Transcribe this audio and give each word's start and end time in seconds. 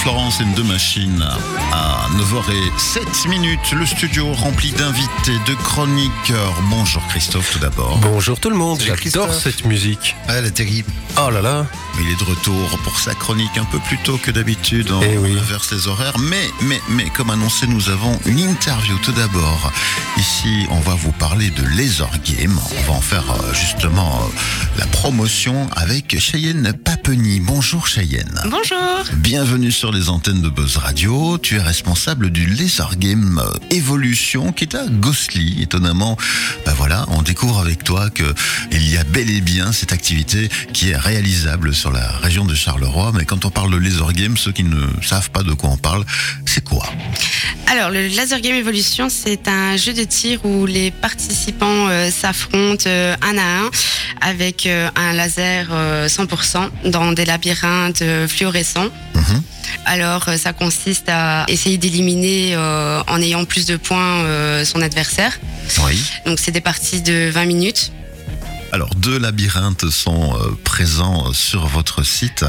Florence 0.00 0.40
and 0.40 0.52
deux 0.56 0.64
machines 0.64 1.24
à 1.72 2.08
9h07 2.16 3.28
minutes. 3.28 3.72
Le 3.72 3.86
studio 3.86 4.32
rempli 4.32 4.72
d'invités, 4.72 5.38
de 5.46 5.54
chroniqueurs. 5.62 6.54
Bonjour 6.70 7.02
Christophe 7.08 7.52
tout 7.52 7.58
d'abord. 7.60 7.98
Bonjour 7.98 8.38
tout 8.40 8.50
le 8.50 8.56
monde, 8.56 8.80
j'adore 8.80 8.96
Christophe. 8.96 9.38
cette 9.42 9.64
musique. 9.64 10.16
Ah, 10.28 10.34
elle 10.38 10.46
est 10.46 10.50
terrible. 10.50 10.90
Oh 11.18 11.30
là 11.30 11.40
là, 11.42 11.66
Il 12.00 12.10
est 12.10 12.18
de 12.18 12.24
retour 12.24 12.78
pour 12.84 12.98
sa 12.98 13.14
chronique 13.14 13.56
un 13.58 13.64
peu 13.64 13.78
plus 13.80 13.98
tôt 13.98 14.18
que 14.20 14.30
d'habitude. 14.30 14.90
On 14.90 15.00
Eh 15.02 15.18
oui. 15.18 15.36
inverse 15.38 15.70
les 15.72 15.86
horaires. 15.86 16.18
Mais, 16.18 16.50
mais, 16.62 16.80
mais, 16.88 17.04
comme 17.10 17.30
annoncé, 17.30 17.66
nous 17.68 17.90
avons 17.90 18.18
une 18.26 18.40
interview 18.40 18.96
tout 19.02 19.12
d'abord. 19.12 19.70
Ici, 20.16 20.66
on 20.70 20.80
va 20.80 20.94
vous 20.94 21.12
parler 21.12 21.50
de 21.50 21.62
Laser 21.76 22.10
Game. 22.24 22.58
On 22.78 22.90
va 22.92 22.98
en 22.98 23.00
faire 23.02 23.24
euh, 23.30 23.52
justement 23.54 24.20
euh, 24.22 24.71
la 24.78 24.86
promotion 24.86 25.68
avec 25.76 26.18
Cheyenne 26.18 26.72
Papeny. 26.72 27.40
Bonjour 27.40 27.86
Cheyenne. 27.86 28.40
Bonjour. 28.44 29.04
Bienvenue 29.16 29.70
sur 29.70 29.92
les 29.92 30.08
antennes 30.08 30.40
de 30.40 30.48
Buzz 30.48 30.76
Radio. 30.78 31.38
Tu 31.38 31.56
es 31.56 31.60
responsable 31.60 32.30
du 32.30 32.46
Laser 32.46 32.96
Game 32.96 33.42
Evolution 33.70 34.52
qui 34.52 34.64
est 34.64 34.74
à 34.74 34.86
Gossely. 34.86 35.62
Étonnamment, 35.62 36.16
ben 36.64 36.72
voilà, 36.74 37.04
on 37.08 37.22
découvre 37.22 37.58
avec 37.58 37.84
toi 37.84 38.08
que 38.10 38.34
il 38.70 38.88
y 38.88 38.96
a 38.96 39.04
bel 39.04 39.30
et 39.30 39.40
bien 39.40 39.72
cette 39.72 39.92
activité 39.92 40.48
qui 40.72 40.90
est 40.90 40.96
réalisable 40.96 41.74
sur 41.74 41.90
la 41.90 42.08
région 42.18 42.44
de 42.44 42.54
Charleroi. 42.54 43.12
Mais 43.14 43.24
quand 43.24 43.44
on 43.44 43.50
parle 43.50 43.72
de 43.72 43.76
Laser 43.76 44.12
Game, 44.12 44.36
ceux 44.36 44.52
qui 44.52 44.64
ne 44.64 44.86
savent 45.02 45.30
pas 45.30 45.42
de 45.42 45.52
quoi 45.52 45.70
on 45.70 45.76
parle, 45.76 46.04
c'est 46.52 46.64
quoi 46.68 46.86
Alors, 47.68 47.88
le 47.88 48.08
Laser 48.08 48.40
Game 48.42 48.54
Evolution, 48.54 49.08
c'est 49.08 49.48
un 49.48 49.78
jeu 49.78 49.94
de 49.94 50.04
tir 50.04 50.44
où 50.44 50.66
les 50.66 50.90
participants 50.90 51.88
euh, 51.88 52.10
s'affrontent 52.10 52.84
euh, 52.86 53.16
un 53.22 53.38
à 53.38 53.64
un 53.64 53.70
avec 54.20 54.66
euh, 54.66 54.90
un 54.94 55.14
laser 55.14 55.68
euh, 55.72 56.08
100% 56.08 56.90
dans 56.90 57.12
des 57.12 57.24
labyrinthes 57.24 58.04
fluorescents. 58.28 58.90
Mhm. 59.14 59.42
Alors, 59.86 60.28
ça 60.36 60.52
consiste 60.52 61.08
à 61.08 61.46
essayer 61.48 61.78
d'éliminer 61.78 62.54
en 62.56 63.20
ayant 63.20 63.44
plus 63.46 63.64
de 63.66 63.76
points 63.76 64.24
son 64.64 64.82
adversaire. 64.82 65.40
Oui. 65.84 65.98
Donc, 66.26 66.38
c'est 66.38 66.52
des 66.52 66.60
parties 66.60 67.00
de 67.00 67.30
20 67.32 67.46
minutes. 67.46 67.92
Alors, 68.74 68.94
deux 68.94 69.18
labyrinthes 69.18 69.90
sont 69.90 70.34
euh, 70.34 70.56
présents 70.64 71.26
euh, 71.28 71.34
sur 71.34 71.66
votre 71.66 72.02
site. 72.04 72.46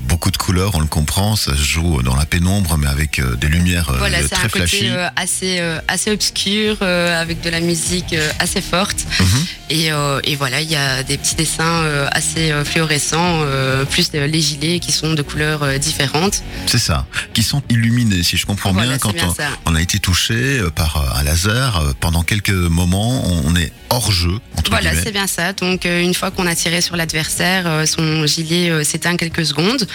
Beaucoup 0.00 0.32
de 0.32 0.36
couleurs, 0.36 0.74
on 0.74 0.80
le 0.80 0.86
comprend. 0.88 1.36
Ça 1.36 1.52
se 1.52 1.62
joue 1.62 2.02
dans 2.02 2.16
la 2.16 2.26
pénombre, 2.26 2.76
mais 2.76 2.88
avec 2.88 3.20
euh, 3.20 3.36
des 3.36 3.46
lumières 3.46 3.88
euh, 3.90 3.98
Voilà, 3.98 4.18
c'est 4.20 4.30
très 4.30 4.46
un 4.46 4.48
côté 4.48 4.66
flashy. 4.66 4.88
euh, 4.90 5.08
assez, 5.14 5.60
euh, 5.60 5.78
assez 5.86 6.10
obscur, 6.10 6.78
euh, 6.82 7.22
avec 7.22 7.40
de 7.42 7.50
la 7.50 7.60
musique 7.60 8.14
euh, 8.14 8.28
assez 8.40 8.60
forte. 8.60 9.06
Mhm. 9.20 9.26
Et, 9.70 9.92
euh, 9.92 10.20
et 10.24 10.34
voilà, 10.34 10.60
il 10.60 10.68
y 10.68 10.74
a 10.74 11.04
des 11.04 11.16
petits 11.16 11.36
dessins 11.36 11.84
euh, 11.84 12.08
assez 12.10 12.50
euh, 12.50 12.64
fluorescents, 12.64 13.42
euh, 13.44 13.84
plus 13.84 14.10
euh, 14.16 14.26
les 14.26 14.40
gilets 14.40 14.80
qui 14.80 14.90
sont 14.90 15.14
de 15.14 15.22
couleurs 15.22 15.62
euh, 15.62 15.78
différentes. 15.78 16.42
C'est 16.66 16.80
ça, 16.80 17.06
qui 17.32 17.44
sont 17.44 17.62
illuminés, 17.68 18.24
si 18.24 18.36
je 18.36 18.44
comprends 18.44 18.72
Voilà, 18.72 18.88
bien, 18.88 18.98
quand 18.98 19.12
bien 19.12 19.32
on, 19.66 19.76
a 19.76 19.80
été 19.80 20.00
touché 20.00 20.34
euh, 20.34 20.70
par 20.70 20.96
euh, 20.96 21.20
un 21.20 21.22
laser, 21.22 21.76
euh, 21.76 21.92
pendant 22.00 22.24
quelques 22.24 22.50
moments, 22.50 23.22
on 23.46 23.54
est 23.54 23.72
hors 23.90 24.10
jeu, 24.10 24.40
entre 24.58 24.70
Voilà, 24.70 24.90
c'est 25.00 25.12
bien 25.12 25.28
ça. 25.28 25.52
Donc, 25.60 25.86
euh, 25.86 26.00
une 26.00 26.14
fois 26.14 26.30
qu'on 26.30 26.46
a 26.46 26.54
tiré 26.54 26.80
sur 26.80 26.96
l'adversaire, 26.96 27.64
euh, 27.66 27.86
son 27.86 28.26
gilet 28.26 28.70
euh, 28.70 28.84
s'éteint 28.84 29.16
quelques 29.16 29.46
secondes. 29.46 29.86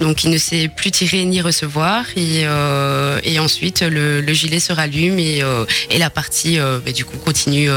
Donc, 0.00 0.24
il 0.24 0.30
ne 0.30 0.38
sait 0.38 0.68
plus 0.68 0.90
tirer 0.90 1.24
ni 1.24 1.40
recevoir. 1.40 2.04
Et, 2.16 2.44
et 3.24 3.38
ensuite, 3.38 3.82
le, 3.82 4.20
le 4.20 4.32
gilet 4.32 4.60
se 4.60 4.72
rallume 4.72 5.18
et, 5.18 5.42
et 5.90 5.98
la 5.98 6.10
partie, 6.10 6.58
bah, 6.58 6.92
du 6.92 7.04
coup, 7.04 7.16
continue 7.18 7.68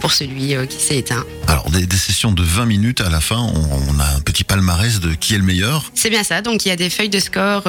pour 0.00 0.12
celui 0.12 0.54
qui 0.68 0.76
s'est 0.82 0.98
éteint. 0.98 1.24
Alors, 1.48 1.70
des, 1.70 1.86
des 1.86 1.96
sessions 1.96 2.32
de 2.32 2.42
20 2.42 2.66
minutes, 2.66 3.00
à 3.00 3.10
la 3.10 3.20
fin, 3.20 3.38
on, 3.38 3.94
on 3.94 4.00
a 4.00 4.16
un 4.16 4.20
petit 4.20 4.44
palmarès 4.44 5.00
de 5.00 5.14
qui 5.14 5.34
est 5.34 5.38
le 5.38 5.44
meilleur. 5.44 5.90
C'est 5.94 6.10
bien 6.10 6.24
ça. 6.24 6.42
Donc 6.42 6.66
il 6.66 6.68
y 6.68 6.72
a 6.72 6.76
des 6.76 6.90
feuilles 6.90 7.08
de 7.08 7.20
score 7.20 7.64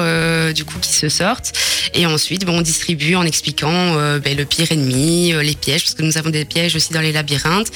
du 0.54 0.64
coup 0.64 0.78
qui 0.80 0.92
se 0.92 1.08
sortent 1.08 1.52
et 1.94 2.06
ensuite 2.06 2.44
bon, 2.44 2.58
on 2.58 2.62
distribue 2.62 3.14
en 3.14 3.24
expliquant 3.24 3.68
euh, 3.70 4.18
ben, 4.18 4.36
le 4.36 4.44
pire 4.44 4.70
ennemi, 4.72 5.32
euh, 5.32 5.42
les 5.42 5.54
pièges 5.54 5.82
parce 5.82 5.94
que 5.94 6.02
nous 6.02 6.18
avons 6.18 6.30
des 6.30 6.44
pièges 6.44 6.74
aussi 6.76 6.92
dans 6.92 7.00
les 7.00 7.12
labyrinthes 7.12 7.70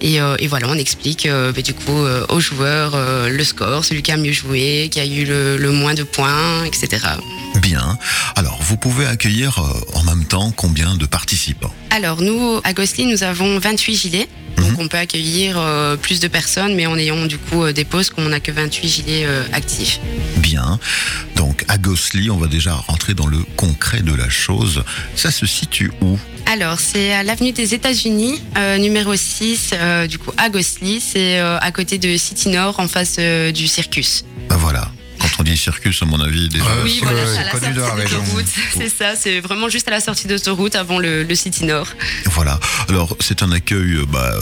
et, 0.00 0.20
euh, 0.20 0.36
et 0.38 0.46
voilà 0.46 0.68
on 0.68 0.74
explique 0.74 0.89
euh, 1.26 1.52
ben, 1.52 1.62
du 1.62 1.74
coup 1.74 2.04
euh, 2.04 2.24
aux 2.28 2.40
joueurs 2.40 2.92
euh, 2.94 3.28
le 3.28 3.44
score, 3.44 3.84
celui 3.84 4.02
qui 4.02 4.12
a 4.12 4.16
mieux 4.16 4.32
joué, 4.32 4.88
qui 4.90 5.00
a 5.00 5.06
eu 5.06 5.24
le, 5.24 5.56
le 5.56 5.70
moins 5.70 5.94
de 5.94 6.02
points, 6.02 6.64
etc. 6.64 6.98
Bien. 7.56 7.98
Alors, 8.36 8.58
vous 8.62 8.76
pouvez 8.76 9.06
accueillir 9.06 9.58
euh, 9.58 9.98
en 9.98 10.04
même 10.04 10.24
temps 10.24 10.52
combien 10.52 10.94
de 10.96 11.06
participants? 11.06 11.72
Alors 11.90 12.22
nous 12.22 12.60
à 12.62 12.72
Gosely 12.72 13.06
nous 13.06 13.22
avons 13.24 13.58
28 13.58 13.96
gilets. 13.96 14.28
Donc 14.56 14.78
on 14.78 14.88
peut 14.88 14.98
accueillir 14.98 15.56
euh, 15.58 15.96
plus 15.96 16.20
de 16.20 16.28
personnes 16.28 16.74
mais 16.74 16.86
en 16.86 16.96
ayant 16.96 17.26
du 17.26 17.38
coup 17.38 17.64
euh, 17.64 17.72
des 17.72 17.84
pauses 17.84 18.10
qu'on 18.10 18.28
n'a 18.28 18.40
que 18.40 18.52
28 18.52 18.88
gilets 18.88 19.26
actifs. 19.52 20.00
Bien. 20.36 20.78
Donc, 21.36 21.64
à 21.68 21.78
Gossely, 21.78 22.30
on 22.30 22.36
va 22.36 22.48
déjà 22.48 22.74
rentrer 22.74 23.14
dans 23.14 23.26
le 23.26 23.38
concret 23.56 24.02
de 24.02 24.14
la 24.14 24.28
chose. 24.28 24.84
Ça 25.16 25.30
se 25.30 25.46
situe 25.46 25.90
où? 26.02 26.18
Alors, 26.52 26.80
c'est 26.80 27.12
à 27.12 27.22
l'avenue 27.22 27.52
des 27.52 27.74
États-Unis, 27.74 28.42
euh, 28.58 28.76
numéro 28.78 29.14
6, 29.14 29.70
euh, 29.72 30.08
du 30.08 30.18
coup, 30.18 30.32
à 30.36 30.48
Gossely. 30.48 31.00
C'est 31.00 31.38
euh, 31.38 31.58
à 31.60 31.70
côté 31.70 31.96
de 31.98 32.16
City 32.16 32.48
Nord, 32.48 32.80
en 32.80 32.88
face 32.88 33.16
euh, 33.20 33.52
du 33.52 33.68
Circus. 33.68 34.24
Ben 34.48 34.56
voilà. 34.56 34.90
Quand 35.20 35.28
on 35.38 35.42
dit 35.44 35.56
circus, 35.56 36.02
à 36.02 36.06
mon 36.06 36.18
avis, 36.18 36.48
déjà. 36.48 36.64
Oui, 36.82 36.96
c'est- 36.98 37.04
voilà, 37.04 37.20
ouais, 37.22 37.28
c'est 37.34 37.38
à 37.40 37.44
la 37.44 37.50
sortie 37.52 37.72
de 37.74 37.80
la 37.80 37.94
région. 37.94 38.18
d'autoroute. 38.18 38.46
C'est 38.76 38.88
ça, 38.88 39.14
c'est 39.16 39.38
vraiment 39.40 39.68
juste 39.68 39.86
à 39.86 39.90
la 39.90 40.00
sortie 40.00 40.26
d'autoroute 40.26 40.74
avant 40.74 40.98
le, 40.98 41.22
le 41.24 41.34
City 41.34 41.66
Nord. 41.66 41.86
Voilà. 42.24 42.58
Alors, 42.88 43.14
c'est 43.20 43.42
un 43.42 43.52
accueil 43.52 43.98
bah, 44.08 44.32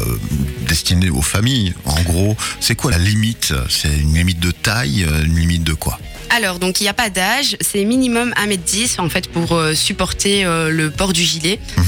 destiné 0.69 1.11
aux 1.11 1.21
familles. 1.21 1.75
En 1.85 2.01
gros, 2.03 2.37
c'est 2.61 2.77
quoi 2.77 2.93
la 2.93 2.99
limite? 2.99 3.53
C'est 3.69 3.89
une 3.99 4.15
limite 4.15 4.39
de 4.39 4.53
taille, 4.53 5.05
une 5.25 5.37
limite 5.37 5.65
de 5.65 5.75
quoi? 5.75 5.99
Alors, 6.31 6.59
donc, 6.59 6.81
il 6.81 6.85
n'y 6.85 6.89
a 6.89 6.95
pas 6.95 7.11
d'âge. 7.11 7.57
C'est 7.61 7.85
minimum 7.85 8.33
1m10, 8.37 9.01
en 9.01 9.09
fait, 9.09 9.29
pour 9.29 9.53
euh, 9.53 9.75
supporter 9.75 10.45
euh, 10.45 10.71
le 10.71 10.91
port 10.91 11.13
du 11.13 11.23
gilet. 11.23 11.59
Mhm. 11.77 11.85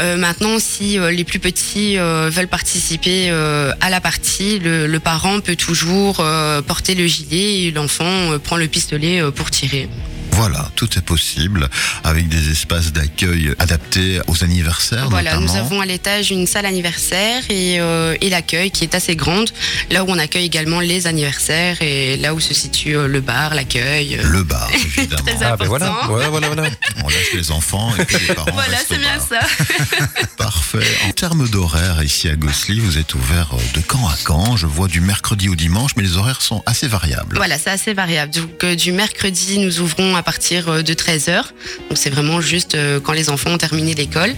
Euh, 0.00 0.16
maintenant, 0.16 0.58
si 0.58 0.98
les 0.98 1.24
plus 1.24 1.38
petits 1.38 1.96
veulent 1.96 2.48
participer 2.48 3.30
à 3.30 3.90
la 3.90 4.00
partie, 4.00 4.58
le, 4.58 4.86
le 4.86 5.00
parent 5.00 5.40
peut 5.40 5.56
toujours 5.56 6.24
porter 6.66 6.94
le 6.94 7.06
gilet 7.06 7.62
et 7.64 7.70
l'enfant 7.70 8.38
prend 8.42 8.56
le 8.56 8.66
pistolet 8.68 9.20
pour 9.34 9.50
tirer. 9.50 9.88
Voilà, 10.32 10.70
tout 10.76 10.88
est 10.96 11.02
possible 11.02 11.68
avec 12.04 12.28
des 12.28 12.50
espaces 12.50 12.92
d'accueil 12.92 13.52
adaptés 13.58 14.20
aux 14.26 14.42
anniversaires. 14.42 15.08
Voilà, 15.10 15.36
nous 15.38 15.54
avons 15.56 15.80
à 15.80 15.86
l'étage 15.86 16.30
une 16.30 16.46
salle 16.46 16.64
anniversaire 16.66 17.42
et, 17.50 17.78
euh, 17.80 18.16
et 18.20 18.30
l'accueil 18.30 18.70
qui 18.70 18.84
est 18.84 18.94
assez 18.94 19.16
grande, 19.16 19.50
là 19.90 20.02
où 20.04 20.06
on 20.08 20.18
accueille 20.18 20.46
également 20.46 20.80
les 20.80 21.06
anniversaires 21.06 21.76
et 21.82 22.16
là 22.16 22.32
où 22.34 22.40
se 22.40 22.54
situe 22.54 22.96
euh, 22.96 23.06
le 23.06 23.20
bar, 23.20 23.54
l'accueil. 23.54 24.16
euh. 24.16 24.22
Le 24.30 24.42
bar, 24.42 24.68
évidemment. 24.74 25.22
Très 25.24 25.44
ah 25.44 25.56
ben 25.56 25.66
voilà, 25.66 25.94
voilà, 26.06 26.28
voilà, 26.30 26.46
voilà. 26.48 26.70
On 27.04 27.08
laisse 27.08 27.32
les 27.34 27.50
enfants 27.50 27.92
et 27.98 28.04
puis 28.04 28.16
les 28.28 28.34
parents 28.34 28.50
Voilà, 28.52 28.76
restent 28.78 28.86
c'est 28.88 28.96
au 28.96 29.00
bien 29.00 29.16
bar. 29.18 29.26
ça. 29.28 30.06
Parfait. 30.38 30.86
En 31.08 31.12
termes 31.12 31.48
d'horaire, 31.48 32.02
ici 32.02 32.28
à 32.28 32.36
Gossely, 32.36 32.80
vous 32.80 32.98
êtes 32.98 33.14
ouvert 33.14 33.50
de 33.74 33.80
quand 33.80 34.06
à 34.08 34.14
quand? 34.24 34.56
Je 34.56 34.66
vois 34.66 34.88
du 34.88 35.00
mercredi 35.00 35.48
au 35.48 35.54
dimanche, 35.54 35.92
mais 35.96 36.02
les 36.02 36.16
horaires 36.16 36.40
sont 36.42 36.62
assez 36.66 36.88
variables. 36.88 37.36
Voilà, 37.36 37.58
c'est 37.58 37.70
assez 37.70 37.92
variable. 37.94 38.32
Donc 38.32 38.64
euh, 38.64 38.74
du 38.74 38.92
mercredi, 38.92 39.58
nous 39.58 39.80
ouvrons 39.80 40.16
à 40.16 40.19
partir 40.22 40.68
euh, 40.68 40.82
de 40.82 40.94
13h. 40.94 41.44
Donc 41.88 41.96
c'est 41.96 42.10
vraiment 42.10 42.40
juste 42.40 42.74
euh, 42.74 43.00
quand 43.00 43.12
les 43.12 43.30
enfants 43.30 43.50
ont 43.50 43.58
terminé 43.58 43.94
l'école, 43.94 44.34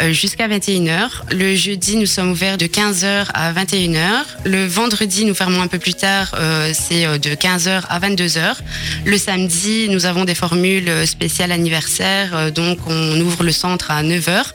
euh, 0.00 0.12
jusqu'à 0.12 0.48
21h. 0.48 1.08
Le 1.32 1.54
jeudi, 1.54 1.96
nous 1.96 2.06
sommes 2.06 2.30
ouverts 2.30 2.58
de 2.58 2.66
15h 2.66 3.26
à 3.32 3.52
21h. 3.52 4.24
Le 4.44 4.66
vendredi, 4.66 5.24
nous 5.24 5.34
fermons 5.34 5.62
un 5.62 5.68
peu 5.68 5.78
plus 5.78 5.94
tard, 5.94 6.34
c'est 6.72 7.18
de 7.18 7.30
15h 7.34 7.82
à 7.88 8.00
22h. 8.00 8.56
Le 9.04 9.18
samedi, 9.18 9.88
nous 9.88 10.06
avons 10.06 10.24
des 10.24 10.34
formules 10.34 11.06
spéciales 11.06 11.52
anniversaires, 11.52 12.34
euh, 12.34 12.50
donc 12.50 12.78
on 12.86 13.20
ouvre 13.20 13.44
le 13.44 13.52
centre 13.52 13.90
à 13.90 14.02
9h. 14.02 14.52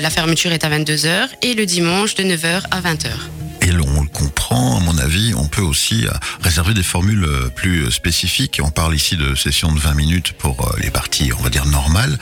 La 0.00 0.10
fermeture 0.10 0.52
est 0.52 0.64
à 0.64 0.70
22h. 0.70 1.28
Et 1.42 1.54
le 1.54 1.66
dimanche, 1.66 2.14
de 2.14 2.24
9h 2.24 2.62
à 2.70 2.80
20h. 2.80 3.49
L'on 3.72 4.02
le 4.02 4.08
comprend, 4.08 4.78
à 4.78 4.80
mon 4.80 4.98
avis, 4.98 5.32
on 5.34 5.46
peut 5.46 5.62
aussi 5.62 6.06
euh, 6.06 6.10
réserver 6.42 6.74
des 6.74 6.82
formules 6.82 7.24
euh, 7.24 7.48
plus 7.48 7.84
euh, 7.84 7.90
spécifiques. 7.90 8.60
On 8.62 8.70
parle 8.70 8.94
ici 8.94 9.16
de 9.16 9.34
sessions 9.34 9.72
de 9.72 9.78
20 9.78 9.94
minutes 9.94 10.32
pour 10.32 10.74
les 10.80 10.90
parties, 10.90 11.30
on 11.38 11.42
va 11.42 11.50
dire, 11.50 11.66
normales. 11.66 12.18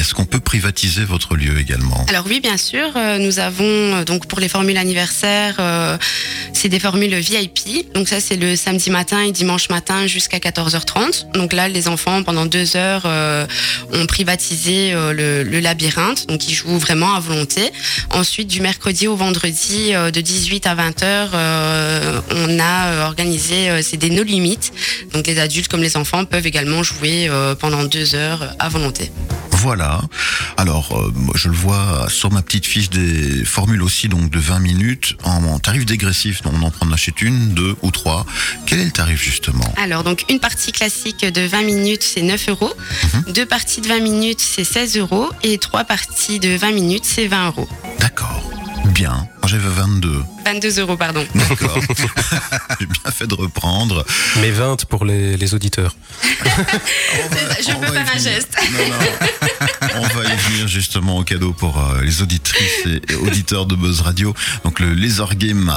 Est-ce 0.00 0.14
qu'on 0.14 0.24
peut 0.24 0.40
privatiser 0.40 1.04
votre 1.04 1.36
lieu 1.36 1.60
également? 1.60 2.06
Alors 2.08 2.24
oui, 2.26 2.40
bien 2.40 2.56
sûr, 2.56 2.90
euh, 2.96 3.18
nous 3.18 3.38
avons 3.38 3.64
euh, 3.66 4.04
donc 4.04 4.26
pour 4.28 4.40
les 4.40 4.48
formules 4.48 4.78
anniversaires, 4.78 5.56
euh, 5.58 5.98
c'est 6.54 6.70
des 6.70 6.80
formules 6.80 7.14
VIP. 7.16 7.92
Donc 7.92 8.08
ça, 8.08 8.18
c'est 8.18 8.36
le 8.36 8.56
samedi 8.56 8.88
matin 8.88 9.20
et 9.20 9.30
dimanche 9.30 9.68
matin 9.68 10.06
jusqu'à 10.06 10.38
14h30. 10.38 11.32
Donc 11.34 11.52
là, 11.52 11.68
les 11.68 11.86
enfants 11.86 12.22
pendant 12.22 12.46
deux 12.46 12.76
heures 12.76 13.04
ont 13.92 14.06
privatisé 14.06 14.92
le, 14.92 15.60
labyrinthe, 15.60 16.26
donc 16.28 16.48
ils 16.48 16.54
jouent 16.54 16.78
vraiment 16.78 17.14
à 17.14 17.20
volonté. 17.20 17.70
Ensuite, 18.10 18.48
du 18.48 18.62
mercredi 18.62 19.06
au 19.06 19.16
vendredi, 19.16 19.92
de 19.92 20.20
18 20.20 20.66
à 20.66 20.74
20 20.74 21.02
heures, 21.02 21.30
euh, 21.34 22.20
on 22.30 22.58
a 22.58 23.06
organisé, 23.06 23.82
c'est 23.82 23.98
des 23.98 24.08
no 24.08 24.22
limites. 24.22 24.72
Donc 25.12 25.26
les 25.26 25.38
adultes 25.38 25.68
comme 25.68 25.82
les 25.82 25.98
enfants 25.98 26.24
peuvent 26.24 26.46
également 26.46 26.82
jouer 26.82 27.30
pendant 27.58 27.84
deux 27.84 28.14
heures 28.14 28.54
à 28.58 28.70
volonté. 28.70 29.10
Voilà. 29.60 30.00
Alors, 30.56 30.96
euh, 30.98 31.12
je 31.34 31.48
le 31.48 31.54
vois 31.54 32.06
sur 32.08 32.32
ma 32.32 32.40
petite 32.40 32.64
fiche 32.64 32.88
des 32.88 33.44
formules 33.44 33.82
aussi, 33.82 34.08
donc 34.08 34.30
de 34.30 34.38
20 34.38 34.58
minutes 34.58 35.16
en, 35.22 35.44
en 35.44 35.58
tarif 35.58 35.84
dégressif. 35.84 36.40
Donc, 36.42 36.54
On 36.56 36.62
en 36.62 36.70
prend 36.70 36.86
en 36.86 36.92
achète 36.92 37.20
une, 37.20 37.52
deux 37.52 37.76
ou 37.82 37.90
trois. 37.90 38.24
Quel 38.64 38.80
est 38.80 38.86
le 38.86 38.90
tarif 38.90 39.22
justement? 39.22 39.70
Alors, 39.76 40.02
donc 40.02 40.24
une 40.30 40.40
partie 40.40 40.72
classique 40.72 41.26
de 41.26 41.42
20 41.42 41.62
minutes, 41.62 42.02
c'est 42.02 42.22
9 42.22 42.48
euros. 42.48 42.72
Mhm. 43.14 43.32
Deux 43.34 43.44
parties 43.46 43.82
de 43.82 43.88
20 43.88 44.00
minutes, 44.00 44.40
c'est 44.40 44.64
16 44.64 44.96
euros. 44.96 45.28
Et 45.42 45.58
trois 45.58 45.84
parties 45.84 46.38
de 46.40 46.56
20 46.56 46.72
minutes, 46.72 47.04
c'est 47.04 47.26
20 47.26 47.48
euros. 47.48 47.68
D'accord. 49.02 49.16
Bien. 49.16 49.28
Moi 49.40 49.48
j'avais 49.48 49.68
22. 49.68 50.22
22 50.44 50.80
euros, 50.80 50.96
pardon. 50.96 51.24
D'accord. 51.34 51.78
J'ai 52.80 52.86
bien 52.86 53.10
fait 53.10 53.26
de 53.26 53.34
reprendre. 53.34 54.04
Mais 54.40 54.50
20 54.50 54.84
pour 54.86 55.04
les, 55.04 55.36
les 55.36 55.54
auditeurs. 55.54 55.94
Je 56.22 57.72
On 57.72 57.80
peux 57.80 57.86
va 57.86 58.00
y 58.00 58.04
faire 58.04 58.14
un 58.14 58.18
venir. 58.18 58.32
geste. 58.32 58.56
Non, 58.72 58.88
non. 58.88 59.96
On 59.96 60.18
va 60.18 60.24
y 60.24 60.36
venir 60.36 60.68
justement 60.68 61.18
au 61.18 61.24
cadeau 61.24 61.52
pour 61.52 61.78
euh, 61.78 62.02
les 62.02 62.22
auditrices 62.22 62.86
et 62.86 63.14
auditeurs 63.16 63.66
de 63.66 63.74
Buzz 63.74 64.00
Radio. 64.00 64.34
Donc 64.64 64.80
le 64.80 64.94
Laser 64.94 65.34
Game 65.36 65.74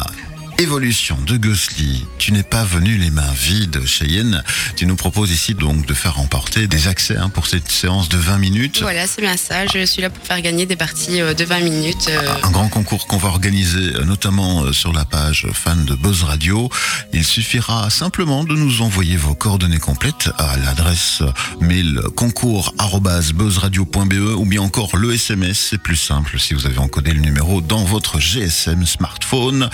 Évolution 0.59 1.17
de 1.25 1.35
Ghostly. 1.37 2.05
Tu 2.19 2.31
n'es 2.31 2.43
pas 2.43 2.63
venu 2.63 2.95
les 2.97 3.09
mains 3.09 3.33
vides, 3.35 3.83
Cheyenne. 3.85 4.43
Tu 4.75 4.85
nous 4.85 4.95
proposes 4.95 5.31
ici 5.31 5.55
donc 5.55 5.85
de 5.85 5.93
faire 5.93 6.15
remporter 6.15 6.67
des 6.67 6.87
accès 6.87 7.17
hein, 7.17 7.29
pour 7.29 7.47
cette 7.47 7.69
séance 7.71 8.07
de 8.07 8.17
20 8.17 8.37
minutes. 8.37 8.79
Voilà, 8.81 9.05
c'est 9.07 9.21
bien 9.21 9.35
ça. 9.35 9.65
Je 9.67 9.85
suis 9.85 10.01
là 10.01 10.09
pour 10.09 10.25
faire 10.25 10.39
gagner 10.41 10.65
des 10.65 10.75
parties 10.77 11.19
euh, 11.21 11.33
de 11.33 11.43
20 11.43 11.59
minutes. 11.61 12.07
euh, 12.09 12.35
Un 12.43 12.51
grand 12.51 12.69
concours 12.69 13.07
qu'on 13.07 13.17
va 13.17 13.29
organiser 13.29 13.95
euh, 13.95 14.05
notamment 14.05 14.71
sur 14.71 14.93
la 14.93 15.03
page 15.05 15.47
fan 15.53 15.83
de 15.85 15.95
Buzz 15.95 16.23
Radio. 16.23 16.69
Il 17.13 17.25
suffira 17.25 17.89
simplement 17.89 18.43
de 18.45 18.55
nous 18.55 18.81
envoyer 18.81 19.17
vos 19.17 19.33
coordonnées 19.35 19.79
complètes 19.79 20.29
à 20.37 20.55
l'adresse 20.57 21.23
mail 21.61 21.99
concours@buzzradio.be 22.15 24.13
ou 24.37 24.45
bien 24.45 24.61
encore 24.61 24.95
le 24.95 25.13
SMS, 25.13 25.67
c'est 25.71 25.77
plus 25.81 25.95
simple 25.97 26.39
si 26.39 26.53
vous 26.53 26.65
avez 26.67 26.77
encodé 26.77 27.11
le 27.11 27.21
numéro 27.21 27.59
dans 27.59 27.83
votre 27.83 28.19
GSM 28.19 28.85
smartphone 28.85 29.69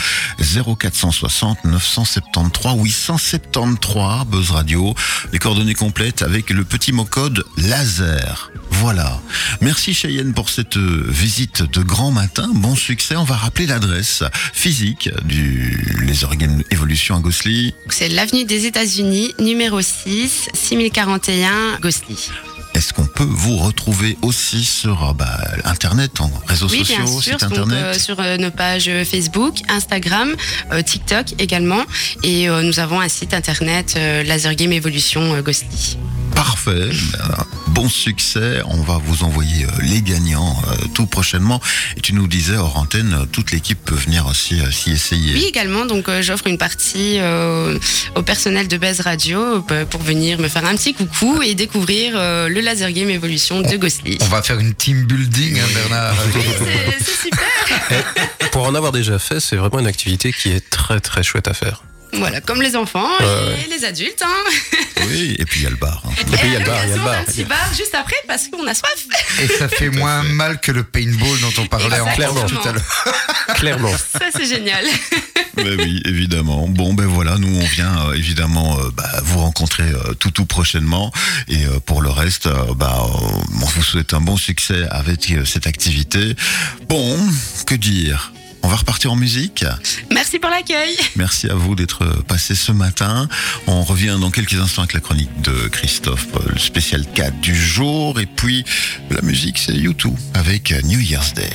0460 0.76 1.66
973 1.66 2.76
873 2.76 4.26
Buzz 4.26 4.52
Radio. 4.52 4.94
Les 5.32 5.40
coordonnées 5.40 5.76
complètes 5.76 6.22
avec 6.22 6.50
le 6.50 6.64
petit 6.64 6.92
mot 6.92 7.06
code 7.06 7.44
laser. 7.58 8.52
Voilà. 8.72 9.20
Merci 9.62 9.94
Cheyenne 9.94 10.34
pour 10.34 10.50
cette 10.50 10.78
euh, 10.78 11.06
visite 11.08 11.64
de 11.64 11.82
grand 11.82 12.12
matin. 12.12 12.50
Bon 12.54 12.76
succès. 12.76 13.16
On 13.16 13.24
va 13.24 13.36
rappeler 13.36 13.68
l'adresse 13.68 14.24
physique 14.54 15.10
du 15.26 15.98
Laser 16.06 16.36
Game 16.36 16.64
Evolution 16.72 17.16
à 17.16 17.20
Gossely. 17.20 17.74
C'est 17.90 18.10
l'avenue 18.10 18.46
des 18.46 18.66
États-Unis, 18.66 19.34
numéro 19.40 19.82
6, 19.82 20.50
6041, 20.54 21.80
Gossely. 21.82 22.30
Est-ce 22.80 22.94
qu'on 22.94 23.08
peut 23.08 23.28
vous 23.28 23.58
retrouver 23.58 24.18
aussi 24.22 24.64
sur 24.64 25.10
euh, 25.10 25.14
bah, 25.14 25.38
Internet, 25.66 26.22
en 26.22 26.32
réseaux 26.48 26.70
Oui, 26.70 26.84
bien 26.84 27.06
sociaux, 27.06 27.20
sûr. 27.20 27.34
site 27.34 27.42
Donc, 27.42 27.52
Internet 27.52 27.84
euh, 27.84 27.94
sur 27.94 28.22
euh, 28.22 28.38
nos 28.38 28.52
pages 28.52 28.90
Facebook, 29.04 29.56
Instagram, 29.68 30.34
euh, 30.72 30.82
TikTok 30.82 31.34
également. 31.40 31.84
Et 32.24 32.48
nous 32.48 32.80
avons 32.80 33.02
un 33.02 33.10
site 33.10 33.34
internet, 33.34 33.96
Laser 34.26 34.56
Game 34.56 34.72
Evolution 34.72 35.42
Gossely. 35.42 35.98
Parfait. 36.40 36.72
Euh, 36.72 36.90
Bon 37.68 37.90
succès. 37.90 38.62
On 38.66 38.82
va 38.82 38.98
vous 39.04 39.26
envoyer 39.26 39.66
euh, 39.66 39.82
les 39.82 40.02
gagnants 40.02 40.56
euh, 40.70 40.86
tout 40.94 41.06
prochainement. 41.06 41.60
Et 41.98 42.00
tu 42.00 42.14
nous 42.14 42.28
disais 42.28 42.56
hors 42.56 42.78
antenne, 42.78 43.28
toute 43.34 43.52
l'équipe 43.52 43.78
peut 43.84 43.94
venir 43.94 44.26
aussi 44.26 44.58
s'y 44.72 44.92
essayer. 44.92 45.34
Oui, 45.34 45.46
également. 45.50 45.86
Donc, 45.86 46.10
j'offre 46.22 46.48
une 46.48 46.58
partie 46.58 47.20
au 48.16 48.22
personnel 48.22 48.70
de 48.70 48.78
Buzz 48.78 49.02
Radio 49.02 49.62
pour 49.90 50.02
venir 50.02 50.40
me 50.40 50.48
faire 50.48 50.66
un 50.66 50.76
petit 50.76 50.94
coucou 50.94 51.42
et 51.42 51.56
découvrir 51.56 52.14
le 52.14 52.60
Laser 52.62 52.92
Game 52.94 53.10
Evolution 53.10 53.62
de 53.62 53.76
Gossely. 53.76 54.18
On 54.22 54.28
va 54.28 54.42
faire 54.42 54.60
une 54.60 54.74
team 54.74 55.06
building, 55.06 55.60
hein, 55.60 55.68
Bernard. 55.74 56.16
C'est 56.34 57.04
c'est 57.04 57.22
super. 57.24 58.52
Pour 58.52 58.66
en 58.66 58.76
avoir 58.76 58.92
déjà 58.92 59.20
fait, 59.20 59.40
c'est 59.40 59.58
vraiment 59.58 59.80
une 59.80 59.88
activité 59.88 60.32
qui 60.32 60.50
est 60.50 60.70
très 60.70 61.00
très 61.00 61.24
chouette 61.24 61.48
à 61.48 61.54
faire. 61.54 61.84
Voilà, 62.14 62.42
comme 62.42 62.62
les 62.62 62.76
enfants 62.76 63.08
Ouais, 63.20 63.66
et 63.66 63.70
les 63.70 63.86
adultes. 63.86 64.24
Hein. 64.26 64.80
Oui, 65.08 65.36
et 65.40 65.46
puis 65.46 65.62
il 65.62 65.64
y 65.64 65.68
a 65.68 65.70
le 65.70 65.76
bar. 65.76 66.02
hein. 66.06 66.10
Et 66.22 66.26
puis 66.26 66.40
il 66.48 66.54
y 66.54 66.56
a 66.56 66.60
le 66.60 66.66
bar, 66.66 66.84
il 66.84 66.90
y 66.90 66.94
a 66.94 66.96
le 66.98 67.02
bar. 67.04 67.14
Un 67.20 67.24
petit 67.24 67.44
bar 67.44 67.70
juste 67.78 67.96
après 67.96 68.16
parce 68.28 68.48
qu'on 68.48 68.66
a 68.68 68.74
soif. 68.74 69.06
Et 69.42 69.48
ça 69.48 69.68
fait 69.70 69.90
moins 69.90 70.24
mal 70.24 70.60
que 70.60 70.72
le 70.72 70.84
paintball 70.84 71.40
dont 71.40 71.54
on 71.62 71.68
parlait 71.68 72.00
en 72.00 72.08
Exactement. 72.08 72.44
off 72.44 72.52
tout 72.52 72.68
à 72.68 72.72
l'heure. 72.74 73.16
Clairement. 73.56 73.92
Ça, 73.98 74.26
c'est 74.36 74.46
génial. 74.46 74.86
Ben 75.56 75.78
oui, 75.78 76.02
évidemment. 76.06 76.70
Bon, 76.70 76.94
ben 76.94 77.06
voilà, 77.06 77.38
nous 77.38 77.54
on 77.54 77.66
vient 77.66 78.08
euh, 78.08 78.14
évidemment 78.14 78.80
euh, 78.80 78.92
bah, 78.96 79.10
vous 79.24 79.40
rencontrer 79.40 79.84
euh, 79.84 80.14
tout 80.14 80.32
tout 80.32 80.46
prochainement. 80.46 81.12
Et 81.50 81.66
euh, 81.66 81.80
pour 81.86 82.02
le 82.02 82.10
reste, 82.10 82.46
euh, 82.48 82.74
bah, 82.76 82.98
euh, 83.04 83.28
on 83.62 83.66
vous 83.66 83.82
souhaite 83.84 84.14
un 84.14 84.22
bon 84.22 84.38
succès 84.38 84.86
avec 84.90 85.30
euh, 85.32 85.44
cette 85.44 85.68
activité. 85.68 86.34
Bon, 86.88 87.18
que 87.66 87.76
dire? 87.76 88.32
On 88.64 88.68
va 88.68 88.76
repartir 88.76 89.12
en 89.12 89.16
musique. 89.16 89.66
Merci 90.12 90.40
pour 90.40 90.50
l'accueil. 90.50 90.96
Merci 91.16 91.50
à 91.50 91.56
vous 91.56 91.76
d'être 91.76 92.06
passé 92.28 92.56
ce 92.56 92.72
matin. 92.72 93.28
On 93.68 93.84
revient 93.84 94.18
dans 94.20 94.32
quelques 94.32 94.56
instants 94.56 94.84
avec 94.84 94.94
la 94.94 95.00
chronique 95.00 95.42
de 95.42 95.68
Christophe, 95.70 96.28
le 96.52 96.60
spécial 96.60 97.06
4 97.14 97.40
du 97.40 97.56
jour. 97.56 98.20
Et 98.20 98.26
puis, 98.26 98.66
la 99.10 99.22
musique, 99.22 99.58
c'est 99.58 99.74
YouTube 99.74 100.16
avec 100.34 100.72
New 100.84 101.00
Year's 101.00 101.34
Day. 101.34 101.50